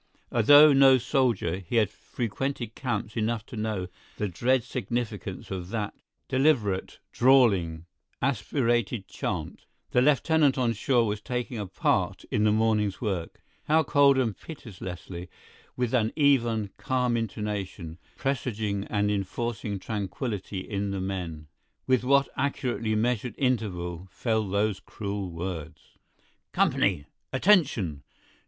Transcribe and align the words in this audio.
Although 0.31 0.73
no 0.73 0.97
soldier, 0.97 1.59
he 1.59 1.75
had 1.75 1.91
frequented 1.91 2.73
camps 2.73 3.15
enough 3.15 3.45
to 3.45 3.55
know 3.55 3.87
the 4.17 4.27
dread 4.27 4.63
significance 4.63 5.51
of 5.51 5.69
that 5.69 5.93
deliberate, 6.27 6.97
drawling, 7.11 7.85
aspirated 8.19 9.07
chant; 9.07 9.65
the 9.91 10.01
lieutenant 10.01 10.57
on 10.57 10.73
shore 10.73 11.05
was 11.05 11.21
taking 11.21 11.59
a 11.59 11.67
part 11.67 12.23
in 12.31 12.45
the 12.45 12.51
morning's 12.51 12.99
work. 12.99 13.43
How 13.65 13.83
coldly 13.83 14.23
and 14.23 14.35
pitilessly—with 14.35 15.93
what 15.93 16.01
an 16.05 16.11
even, 16.15 16.71
calm 16.77 17.15
intonation, 17.15 17.99
presaging, 18.17 18.85
and 18.85 19.11
enforcing 19.11 19.77
tranquility 19.77 20.61
in 20.61 20.89
the 20.89 20.99
men—with 20.99 22.03
what 22.03 22.27
accurately 22.35 22.95
measured 22.95 23.35
interval 23.37 24.07
fell 24.09 24.49
those 24.49 24.79
cruel 24.79 25.29
words: 25.29 25.91
"Company!… 26.53 27.05
Attention! 27.31 28.01